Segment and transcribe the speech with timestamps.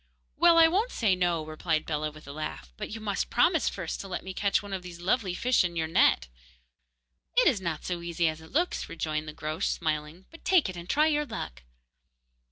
[0.35, 4.01] 'Well, I won't say "No,"' replied Bellah, with a laugh, 'but you must promise first
[4.01, 6.27] to let me catch one of those lovely fish in your net.'
[7.37, 10.75] 'It is not so easy as it looks,' rejoined the Groac'h, smiling, 'but take it,
[10.75, 11.61] and try your luck.